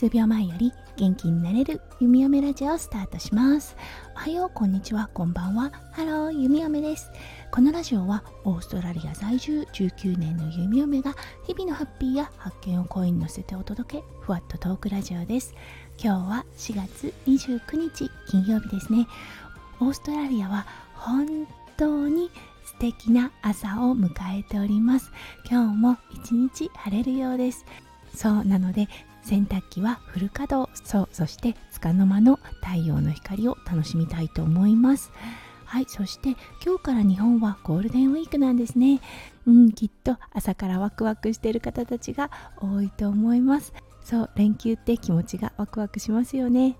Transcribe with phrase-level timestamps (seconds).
[0.00, 3.76] 数秒前より元気になれるゆみよめラジオスタートします。
[4.14, 5.70] おはようこんにちはこんばんは。
[5.92, 7.10] ハロー弓嫁です。
[7.50, 11.14] このラジオはオーストラリア在住19年のゆみよめが
[11.46, 15.54] 日々のハッピーや発見を声に乗せてお届けふわっとトークラジオです。
[16.02, 19.06] 今日は4月29日金曜日ですね。
[19.80, 21.46] オーストラリアは本
[21.76, 22.30] 当に
[22.64, 25.12] 素敵な朝を迎えております。
[25.44, 27.66] 今日も一日晴れるようです。
[28.14, 28.88] そうなので
[29.22, 30.70] 洗濯機はフル稼働。
[30.84, 35.12] そうそして束の間の太陽の光を楽しみたいと思います。
[35.64, 36.30] はいそして
[36.64, 39.00] 今日から日本はゴールデンウィークなんですね。
[39.46, 43.72] うんきっと朝からワクワクしてる方たちが多いと思います。
[44.02, 46.76] そう連休って気持ちがワクワクしますよね。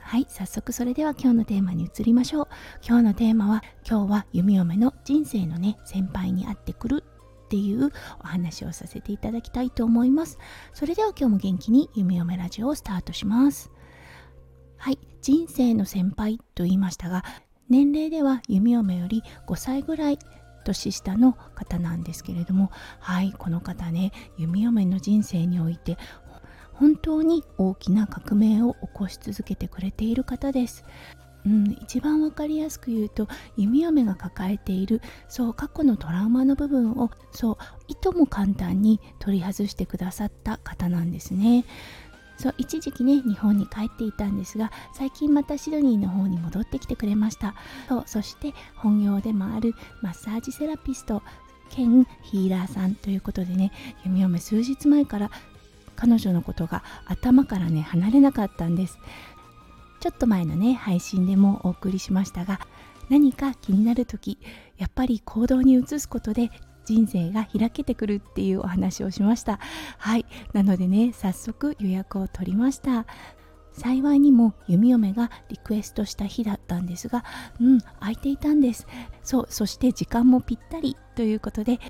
[0.00, 2.48] はい早速それでは今日のテーマに移りましょう。
[2.86, 7.04] 今日のテーマは今日は弓嫁の人生のね先輩に会ってくる
[7.44, 10.38] っていうお話をさせていただきたいと思います。
[10.72, 13.70] それでは今日も元気に夢嫁ラジオをスタートします。
[14.76, 17.24] はい人生の先輩と言いましたが
[17.70, 20.18] 年齢では弓嫁より5歳ぐらい
[20.64, 22.70] 年下の方なんですけれども
[23.00, 25.96] はいこの方ね弓嫁の人生において
[26.74, 30.84] 本当に大きな革命を起こし続けてくれている方です。
[31.46, 37.56] うん、一番わかりやすく言うと弓嫁が抱えているそう過去のトラウマの部分をそう
[37.88, 41.64] いとも簡単に取り外してくださった方なんですね。
[42.36, 47.54] そう一時期ね日本に帰っていたんですが最近またシドニーの方に戻ってきてくれました
[47.88, 51.22] そうそして本業でもあるマッサージセラピスト
[51.70, 53.70] 兼ヒーラーさんということでね
[54.04, 55.30] 弓嫁数日前から
[55.96, 58.98] 彼女のことが頭からね離れなかったんです
[60.04, 62.60] ちょっと前のね配信でもお送りしましたが
[63.08, 64.36] 何か気になる時
[64.76, 66.50] やっぱり行動に移すことで
[66.84, 69.58] 人生が開けてくるっていうお話をしました。
[69.96, 70.26] はい。
[70.52, 73.06] なのでね早速予約を取りました。
[73.72, 77.24] 幸いにも弓嫁がリクエストした日だったんですが
[77.58, 78.86] うん空いていたんです。
[79.22, 81.80] そうそして時間もぴったりということで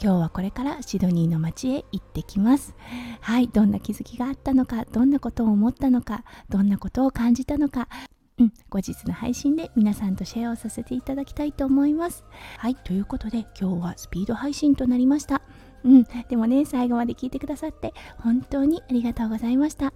[0.00, 2.74] 今日はこれからシドニーの街へ行ってきます。
[3.20, 7.88] はいどんな気づきがあったのかどんなことを思ったのかどんなことを感じたのか。
[8.38, 12.24] うん、後日の配信で皆さんとシェアをさせていただきたいと思います。
[12.58, 15.42] はいということで今日はスピード配信となりました。
[15.84, 19.92] うんでもね最後まで聞いてくださって本当にありがとうございました。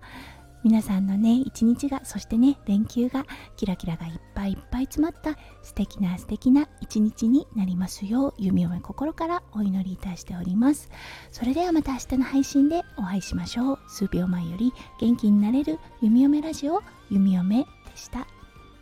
[0.66, 3.25] 皆さんのね一日がそしてね連休が
[3.56, 10.91] キラキラがいっぱいいっぱい詰まった素敵な素敵な一日になりますよう弓嫁心からお祈りいたしております。
[11.31, 13.78] それではまた明日の配信でお会いしましょう。
[13.87, 18.27] 数秒前より元気になれる弓嫁ラジオ弓嫁でした。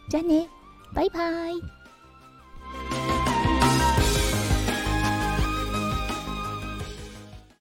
[0.08, 0.48] じゃあね。
[0.94, 1.83] バイバイ。